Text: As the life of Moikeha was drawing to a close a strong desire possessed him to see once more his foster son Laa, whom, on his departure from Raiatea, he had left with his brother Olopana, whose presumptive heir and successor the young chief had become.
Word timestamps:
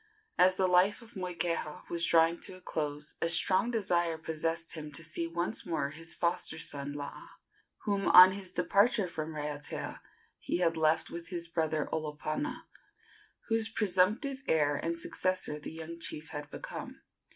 As 0.39 0.55
the 0.55 0.65
life 0.65 1.03
of 1.03 1.13
Moikeha 1.15 1.83
was 1.91 2.03
drawing 2.03 2.39
to 2.39 2.55
a 2.55 2.59
close 2.61 3.13
a 3.21 3.29
strong 3.29 3.69
desire 3.69 4.17
possessed 4.17 4.71
him 4.73 4.91
to 4.93 5.03
see 5.03 5.27
once 5.27 5.63
more 5.63 5.91
his 5.91 6.15
foster 6.15 6.57
son 6.57 6.91
Laa, 6.93 7.29
whom, 7.83 8.07
on 8.07 8.31
his 8.31 8.51
departure 8.51 9.05
from 9.07 9.35
Raiatea, 9.35 10.01
he 10.39 10.57
had 10.57 10.75
left 10.75 11.11
with 11.11 11.27
his 11.27 11.47
brother 11.47 11.87
Olopana, 11.93 12.63
whose 13.49 13.69
presumptive 13.69 14.41
heir 14.47 14.75
and 14.75 14.97
successor 14.97 15.59
the 15.59 15.71
young 15.71 15.99
chief 15.99 16.29
had 16.29 16.49
become. 16.49 17.03